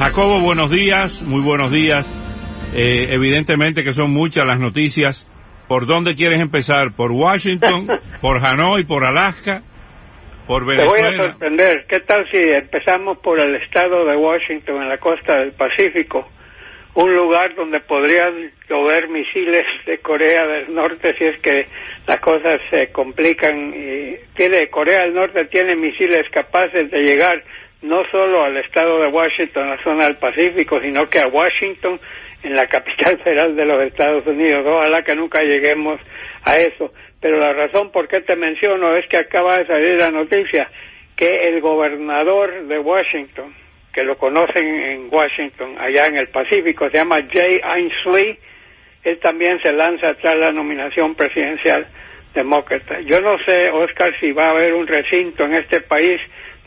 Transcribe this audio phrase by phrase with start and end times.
[0.00, 2.08] Jacobo, buenos días, muy buenos días.
[2.74, 5.28] Eh, evidentemente que son muchas las noticias.
[5.68, 6.94] ¿Por dónde quieres empezar?
[6.96, 7.86] ¿Por Washington?
[8.22, 8.84] ¿Por Hanoi?
[8.84, 9.60] ¿Por Alaska?
[10.46, 11.10] ¿Por Venezuela?
[11.10, 11.84] Te voy a sorprender.
[11.86, 16.26] ¿Qué tal si empezamos por el estado de Washington, en la costa del Pacífico?
[16.94, 21.66] Un lugar donde podrían llover misiles de Corea del Norte si es que
[22.06, 23.74] las cosas se complican.
[23.74, 27.44] Y tiene, Corea del Norte tiene misiles capaces de llegar
[27.82, 31.98] no solo al estado de Washington, la zona del Pacífico, sino que a Washington,
[32.42, 34.64] en la capital federal de los Estados Unidos.
[34.66, 36.00] Ojalá que nunca lleguemos
[36.44, 36.92] a eso.
[37.20, 40.70] Pero la razón por qué te menciono es que acaba de salir la noticia
[41.16, 43.54] que el gobernador de Washington,
[43.92, 48.38] que lo conocen en Washington, allá en el Pacífico, se llama Jay Ainsley,
[49.04, 51.86] él también se lanza tras la nominación presidencial
[52.34, 53.00] demócrata.
[53.00, 56.20] Yo no sé, Oscar, si va a haber un recinto en este país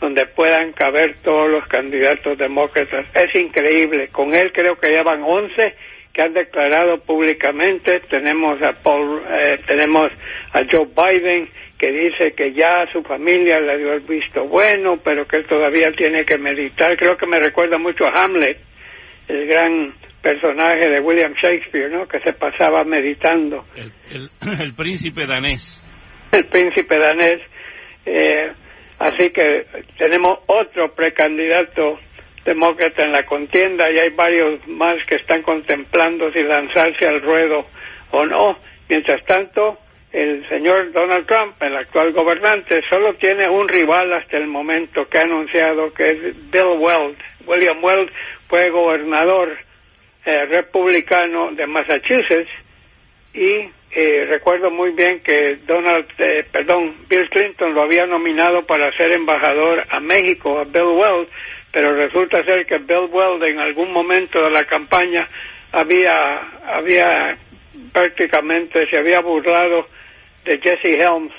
[0.04, 3.06] donde puedan caber todos los candidatos demócratas.
[3.16, 4.10] Es increíble.
[4.10, 5.76] Con él creo que ya van 11
[6.14, 8.02] que han declarado públicamente.
[8.10, 10.12] Tenemos a Paul, eh, tenemos
[10.52, 11.48] a Joe Biden
[11.80, 15.90] que dice que ya su familia le dio el visto bueno, pero que él todavía
[15.94, 16.98] tiene que meditar.
[16.98, 18.58] Creo que me recuerda mucho a Hamlet,
[19.30, 22.10] el gran personaje de William Shakespeare, ¿no?
[22.10, 23.64] Que se pasaba meditando.
[23.78, 24.30] El,
[24.60, 25.80] el, príncipe danés.
[26.34, 27.40] El príncipe danés.
[28.06, 28.52] Eh,
[29.04, 29.66] Así que
[29.98, 32.00] tenemos otro precandidato
[32.46, 37.66] demócrata en la contienda y hay varios más que están contemplando si lanzarse al ruedo
[38.12, 38.58] o no.
[38.88, 39.78] Mientras tanto,
[40.14, 45.18] el señor Donald Trump, el actual gobernante, solo tiene un rival hasta el momento que
[45.18, 47.18] ha anunciado que es Bill Weld.
[47.46, 48.10] William Weld
[48.48, 49.50] fue gobernador
[50.24, 52.63] eh, republicano de Massachusetts
[53.34, 58.92] y eh, recuerdo muy bien que Donald, eh, perdón, Bill Clinton lo había nominado para
[58.98, 61.28] ser embajador a México, a Bill Weld,
[61.72, 65.28] pero resulta ser que Bill Weld en algún momento de la campaña
[65.72, 66.16] había,
[66.66, 67.38] había
[67.92, 69.88] prácticamente se había burlado
[70.46, 71.34] de Jesse Helms,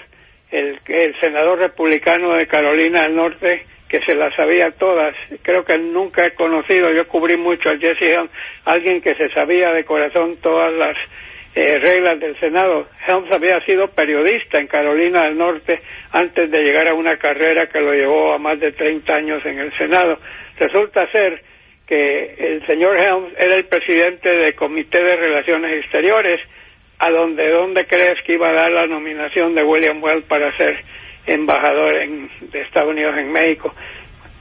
[0.50, 5.15] el, el senador republicano de Carolina del Norte, que se las sabía todas.
[5.43, 8.31] Creo que nunca he conocido, yo cubrí mucho a Jesse Helms,
[8.65, 10.97] alguien que se sabía de corazón todas las
[11.54, 12.88] eh, reglas del Senado.
[13.06, 15.81] Helms había sido periodista en Carolina del Norte
[16.12, 19.59] antes de llegar a una carrera que lo llevó a más de 30 años en
[19.60, 20.19] el Senado.
[20.59, 21.42] Resulta ser
[21.87, 26.41] que el señor Helms era el presidente del Comité de Relaciones Exteriores,
[26.98, 30.76] a donde, donde crees que iba a dar la nominación de William Weld para ser
[31.26, 33.75] embajador en, de Estados Unidos en México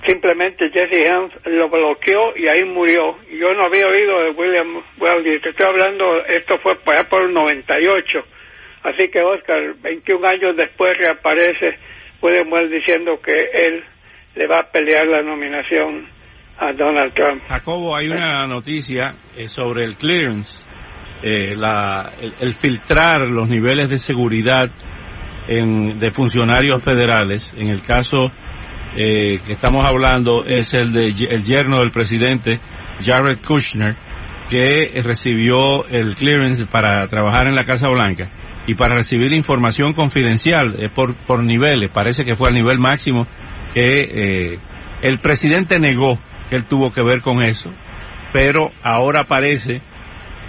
[0.05, 3.17] simplemente Jesse Helms lo bloqueó y ahí murió.
[3.29, 7.23] Yo no había oído de William Weld y te estoy hablando, esto fue para por
[7.23, 8.19] el 98.
[8.83, 11.77] Así que Oscar, 21 años después reaparece
[12.21, 13.83] William Weld diciendo que él
[14.35, 16.07] le va a pelear la nominación
[16.57, 17.43] a Donald Trump.
[17.47, 20.65] Jacobo, hay una noticia eh, sobre el clearance,
[21.23, 24.69] eh, la, el, filtrar los niveles de seguridad
[25.47, 27.53] en, de funcionarios federales.
[27.57, 28.31] En el caso
[28.95, 32.59] eh, que estamos hablando es el de el yerno del presidente
[33.03, 33.95] Jared Kushner
[34.49, 38.31] que recibió el clearance para trabajar en la Casa Blanca
[38.67, 43.27] y para recibir información confidencial eh, por, por niveles, parece que fue al nivel máximo
[43.73, 44.59] que eh,
[45.01, 47.73] el presidente negó que él tuvo que ver con eso,
[48.31, 49.81] pero ahora aparece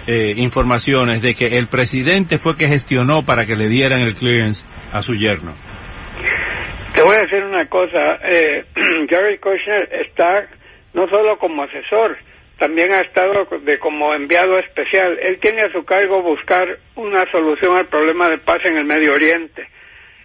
[0.07, 4.65] eh, informaciones de que el presidente fue que gestionó para que le dieran el clearance
[4.91, 5.55] a su yerno.
[7.05, 8.65] Voy a decir una cosa, eh,
[9.07, 10.47] Jerry Kushner está
[10.95, 12.17] no solo como asesor,
[12.57, 15.15] también ha estado de como enviado especial.
[15.21, 19.11] Él tiene a su cargo buscar una solución al problema de paz en el Medio
[19.11, 19.67] Oriente,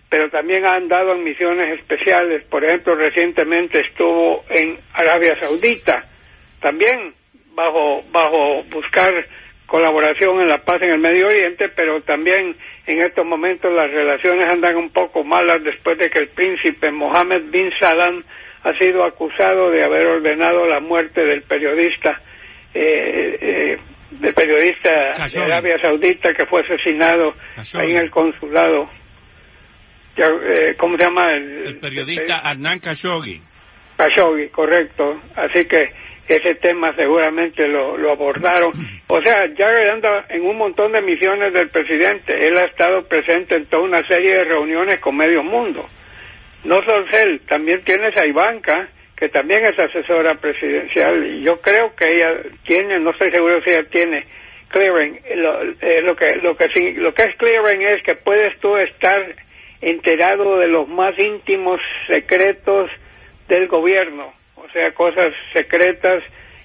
[0.08, 2.44] pero también ha andado en misiones especiales.
[2.44, 6.08] Por ejemplo, recientemente estuvo en Arabia Saudita,
[6.62, 7.12] también
[7.52, 9.12] bajo bajo buscar
[9.70, 12.56] colaboración en la paz en el Medio Oriente, pero también
[12.86, 17.50] en estos momentos las relaciones andan un poco malas después de que el príncipe Mohammed
[17.52, 18.24] bin Saddam
[18.64, 22.20] ha sido acusado de haber ordenado la muerte del periodista
[22.74, 23.78] eh, eh
[24.10, 27.32] del periodista de Arabia Saudita que fue asesinado
[27.74, 28.90] ahí en el consulado.
[30.16, 31.32] Eh, ¿Cómo se llama?
[31.32, 33.40] El, periodista Adnan Khashoggi.
[33.96, 35.22] Khashoggi, correcto.
[35.36, 35.92] Así que
[36.36, 38.72] ese tema seguramente lo, lo abordaron.
[39.08, 42.32] O sea, ya anda en un montón de misiones del presidente.
[42.46, 45.88] Él ha estado presente en toda una serie de reuniones con medio mundo.
[46.64, 51.94] No solo él, también tienes a Ivanka, que también es asesora presidencial, y yo creo
[51.94, 54.24] que ella tiene, no estoy seguro si ella tiene
[54.70, 55.20] clearing.
[55.36, 59.18] Lo, eh, lo que lo que lo que es clearing es que puedes tú estar
[59.80, 62.90] enterado de los más íntimos secretos
[63.48, 66.22] del gobierno, o sea, cosas secretas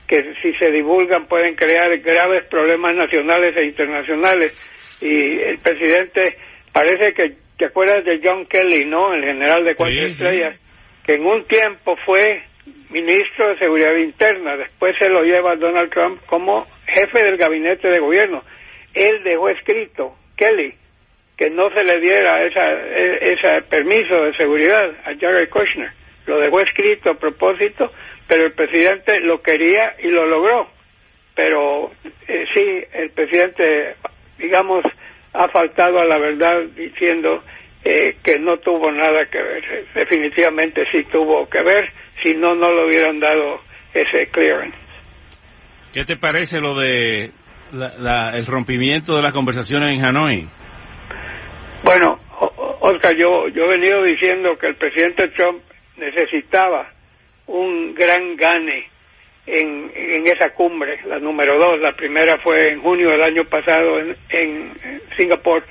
[0.08, 5.00] que si se divulgan pueden crear graves problemas nacionales e internacionales.
[5.02, 6.38] Y el presidente
[6.72, 9.14] parece que te acuerdas de John Kelly, ¿no?
[9.14, 10.60] El general de cuatro estrellas,
[11.06, 12.44] que en un tiempo fue
[12.90, 18.00] ministro de Seguridad Interna, después se lo lleva Donald Trump como jefe del gabinete de
[18.00, 18.44] gobierno.
[18.94, 20.74] Él dejó escrito, Kelly,
[21.38, 25.92] que no se le diera esa, e, ese permiso de seguridad a Jared Kushner.
[26.26, 27.92] Lo dejó escrito a propósito,
[28.28, 30.68] pero el presidente lo quería y lo logró.
[31.36, 31.92] Pero
[32.28, 33.96] eh, sí, el presidente,
[34.38, 34.84] digamos,
[35.34, 37.44] ha faltado a la verdad diciendo
[37.84, 39.88] eh, que no tuvo nada que ver.
[39.94, 41.92] Definitivamente sí tuvo que ver,
[42.24, 43.60] si no, no le hubieran dado
[43.94, 44.78] ese clearance.
[45.94, 47.32] ¿Qué te parece lo de
[47.72, 50.48] el rompimiento de las conversaciones en Hanoi?
[51.84, 52.20] Bueno,
[52.82, 55.62] Oscar, yo, yo he venido diciendo que el presidente Trump
[55.98, 56.92] necesitaba
[57.48, 58.88] un gran gane
[59.46, 61.80] en, en esa cumbre, la número dos.
[61.80, 64.74] La primera fue en junio del año pasado en,
[65.18, 65.64] Singapur.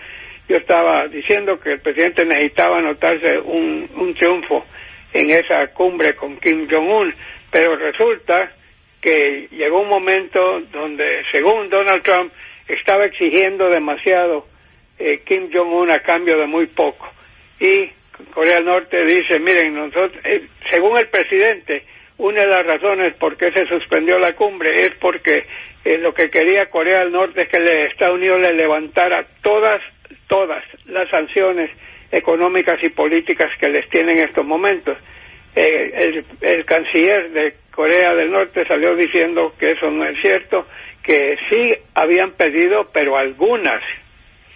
[0.49, 4.65] Yo estaba diciendo que el presidente necesitaba anotarse un, un triunfo
[5.13, 7.15] en esa cumbre con Kim Jong-un,
[7.51, 8.53] pero resulta
[9.01, 12.33] que llegó un momento donde, según Donald Trump,
[12.69, 14.47] estaba exigiendo demasiado
[14.99, 17.14] eh, Kim Jong-un a cambio de muy poco.
[18.55, 21.83] Corea del Norte dice, miren, nosotros, eh, según el presidente,
[22.19, 25.45] una de las razones por qué se suspendió la cumbre es porque
[25.85, 29.81] eh, lo que quería Corea del Norte es que el Estados Unidos le levantara todas,
[30.29, 31.71] todas las sanciones
[32.13, 34.97] económicas y políticas que les tienen en estos momentos.
[35.57, 40.67] el, el canciller de Corea del Norte salió diciendo que eso no es cierto,
[41.03, 43.83] que sí habían pedido, pero algunas,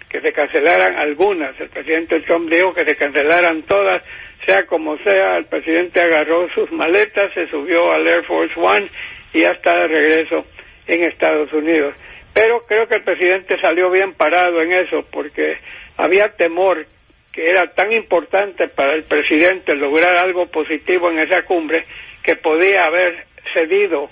[0.09, 1.59] que se cancelaran algunas.
[1.59, 4.03] El presidente Trump dijo que se cancelaran todas,
[4.45, 8.89] sea como sea, el presidente agarró sus maletas, se subió al Air Force One
[9.33, 10.45] y ya está de regreso
[10.87, 11.93] en Estados Unidos.
[12.33, 15.57] Pero creo que el presidente salió bien parado en eso, porque
[15.97, 16.85] había temor
[17.31, 21.85] que era tan importante para el presidente lograr algo positivo en esa cumbre
[22.23, 24.09] que podía haber cedido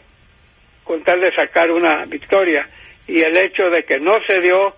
[0.84, 2.68] con tal de sacar una victoria
[3.08, 4.76] y el hecho de que no se dio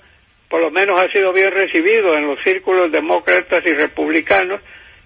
[0.50, 4.62] por lo menos ha sido bien recibido en los círculos demócratas y republicanos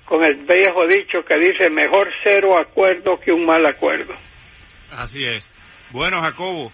[0.05, 4.13] con el viejo dicho que dice mejor cero acuerdo que un mal acuerdo.
[4.91, 5.51] Así es.
[5.91, 6.71] Bueno, Jacobo,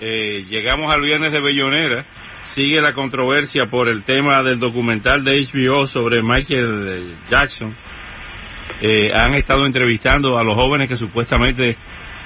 [0.00, 2.06] eh, llegamos al viernes de Bellonera.
[2.42, 7.76] Sigue la controversia por el tema del documental de HBO sobre Michael Jackson
[8.80, 11.76] eh, han estado entrevistando a los jóvenes que supuestamente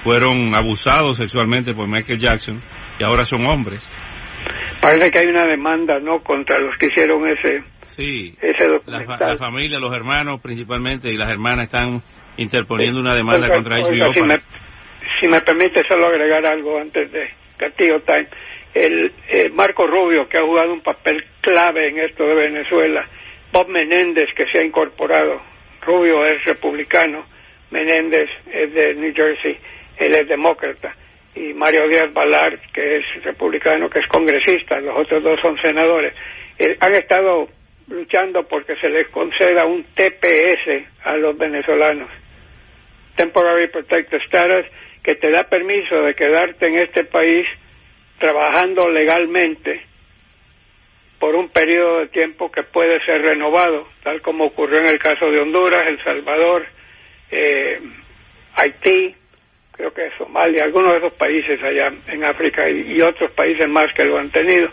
[0.03, 2.61] fueron abusados sexualmente por Michael Jackson
[2.99, 3.89] y ahora son hombres.
[4.81, 9.19] Parece que hay una demanda, ¿no?, contra los que hicieron ese, sí, ese documental.
[9.21, 12.03] La, familia, los hermanos principalmente y las hermanas están
[12.37, 13.91] interponiendo una demanda contra ellos.
[14.15, 14.37] Si, me,
[15.21, 18.29] si me permite solo agregar algo antes de Castillo Time.
[18.73, 23.05] El, el Marco Rubio, que ha jugado un papel clave en esto de Venezuela,
[23.53, 25.43] Bob Menéndez, que se ha incorporado
[25.83, 27.25] Rubio es republicano,
[27.71, 29.59] Menéndez es de New Jersey,
[29.97, 30.95] él es demócrata,
[31.35, 36.15] y Mario Díaz Balart, que es republicano, que es congresista, los otros dos son senadores,
[36.59, 37.49] eh, han estado
[37.89, 42.11] luchando porque se les conceda un TPS a los venezolanos,
[43.17, 44.67] Temporary Protected Status,
[45.03, 47.47] que te da permiso de quedarte en este país
[48.19, 49.83] trabajando legalmente
[51.19, 55.27] por un periodo de tiempo que puede ser renovado, tal como ocurrió en el caso
[55.31, 56.67] de Honduras, El Salvador,
[57.31, 57.81] eh,
[58.57, 59.15] Haití,
[59.81, 64.05] creo que Somalia, algunos de esos países allá en África y, otros países más que
[64.05, 64.69] lo han tenido.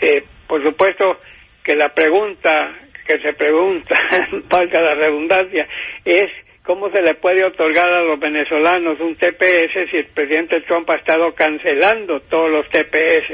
[0.00, 1.20] Eh, por supuesto
[1.62, 2.74] que la pregunta
[3.06, 3.94] que se pregunta,
[4.48, 5.68] valga la redundancia,
[6.04, 6.30] es
[6.64, 10.96] cómo se le puede otorgar a los venezolanos un TPS si el presidente Trump ha
[10.96, 13.30] estado cancelando todos los TPS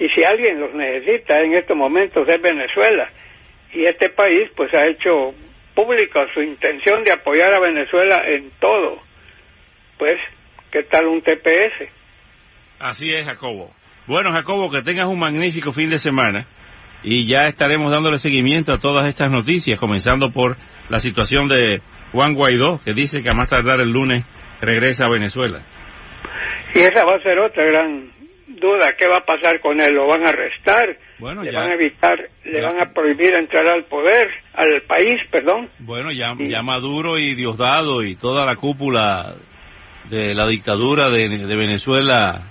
[0.00, 3.10] y si alguien los necesita en estos momentos es Venezuela.
[3.72, 5.34] Y este país pues ha hecho
[5.74, 9.09] pública su intención de apoyar a Venezuela en todo.
[10.00, 10.18] Pues,
[10.72, 11.88] ¿qué tal un TPS?
[12.78, 13.70] Así es, Jacobo.
[14.06, 16.46] Bueno, Jacobo, que tengas un magnífico fin de semana
[17.02, 20.56] y ya estaremos dándole seguimiento a todas estas noticias, comenzando por
[20.88, 24.24] la situación de Juan Guaidó, que dice que a más tardar el lunes
[24.62, 25.60] regresa a Venezuela.
[26.74, 28.10] Y esa va a ser otra gran
[28.48, 29.92] duda, ¿qué va a pasar con él?
[29.94, 30.96] ¿Lo van a arrestar?
[31.18, 32.66] Bueno, ¿Le ya- van a evitar, le ya.
[32.68, 35.68] van a prohibir entrar al poder, al país, perdón?
[35.80, 39.34] Bueno, ya, ya Maduro y Diosdado y toda la cúpula
[40.08, 42.42] de la dictadura de, Venezuela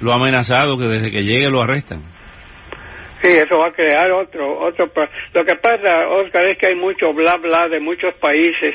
[0.00, 2.02] lo ha amenazado que desde que llegue lo arrestan.
[3.20, 4.90] Sí, eso va a crear otro, otro.
[5.32, 8.74] Lo que pasa, Oscar, es que hay mucho bla bla de muchos países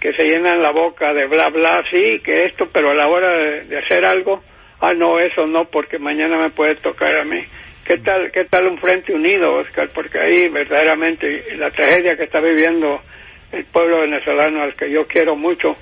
[0.00, 3.30] que se llenan la boca de bla bla, sí, que esto, pero a la hora
[3.30, 4.42] de, de hacer algo,
[4.80, 7.40] ah, no, eso no, porque mañana me puede tocar a mí.
[7.90, 9.90] ¿Qué tal, qué tal un frente unido, Oscar?
[9.92, 13.00] Porque ahí verdaderamente la tragedia que está viviendo
[13.50, 15.76] el pueblo venezolano al que yo quiero mucho.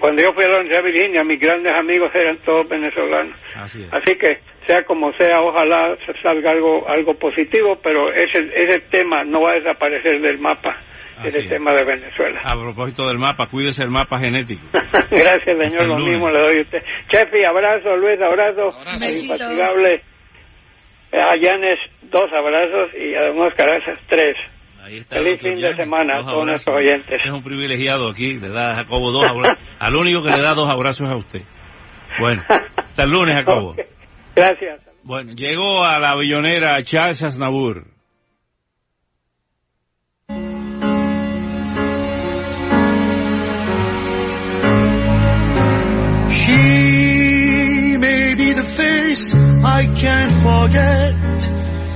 [0.00, 3.36] Cuando yo fui a la Universidad de Virginia, mis grandes amigos eran todos venezolanos.
[3.56, 3.92] Así es.
[3.92, 9.42] Así que, sea como sea, ojalá salga algo, algo positivo, pero ese, ese tema no
[9.42, 10.76] va a desaparecer del mapa,
[11.18, 11.48] Así ese es.
[11.48, 12.40] tema de Venezuela.
[12.44, 14.62] A propósito del mapa, cuídese el mapa genético.
[14.72, 16.12] Gracias, señor, el lo lunes.
[16.12, 16.82] mismo le doy a usted.
[17.08, 18.70] Chefi, abrazo, Luis, abrazo,
[19.08, 20.02] infatigable,
[21.12, 24.36] a Yanes, dos abrazos y a Don Oscar Azas, tres.
[24.88, 27.20] Ahí está Feliz fin de semana a dos todos nuestros oyentes.
[27.22, 29.62] Es un privilegiado aquí, le da a Jacobo dos abrazos.
[29.78, 31.42] Al único que le da dos abrazos es a usted.
[32.18, 33.76] Bueno, hasta el lunes, Jacobo.
[34.34, 34.80] Gracias.
[35.02, 37.84] Bueno, llegó a la billonera Charles Aznavour.
[46.30, 50.97] He may be the face I can't forget,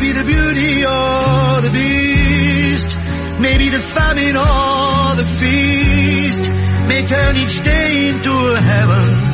[0.00, 2.96] She may be the beauty or the beast,
[3.38, 6.50] maybe the famine or the feast,
[6.88, 9.29] may turn each day into a heaven